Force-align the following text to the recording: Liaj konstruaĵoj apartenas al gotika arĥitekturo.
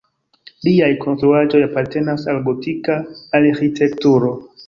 Liaj 0.67 0.87
konstruaĵoj 1.03 1.61
apartenas 1.65 2.25
al 2.33 2.41
gotika 2.49 2.97
arĥitekturo. 3.41 4.35